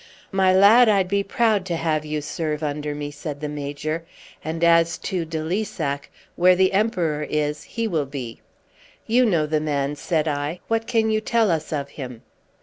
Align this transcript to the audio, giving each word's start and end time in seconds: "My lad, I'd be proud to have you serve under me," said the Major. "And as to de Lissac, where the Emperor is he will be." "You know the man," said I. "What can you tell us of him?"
"My 0.31 0.51
lad, 0.51 0.89
I'd 0.89 1.07
be 1.07 1.21
proud 1.21 1.63
to 1.67 1.75
have 1.75 2.03
you 2.05 2.21
serve 2.21 2.63
under 2.63 2.95
me," 2.95 3.11
said 3.11 3.39
the 3.39 3.47
Major. 3.47 4.03
"And 4.43 4.63
as 4.63 4.97
to 4.97 5.25
de 5.25 5.43
Lissac, 5.43 6.09
where 6.35 6.55
the 6.55 6.73
Emperor 6.73 7.21
is 7.29 7.61
he 7.77 7.87
will 7.87 8.07
be." 8.07 8.41
"You 9.05 9.27
know 9.27 9.45
the 9.45 9.61
man," 9.61 9.95
said 9.95 10.27
I. 10.27 10.59
"What 10.67 10.87
can 10.87 11.11
you 11.11 11.21
tell 11.21 11.51
us 11.51 11.71
of 11.71 11.89
him?" 11.89 12.23